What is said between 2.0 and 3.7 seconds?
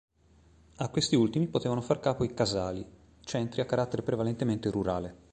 i "casali", centri a